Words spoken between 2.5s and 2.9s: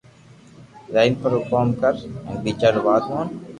رو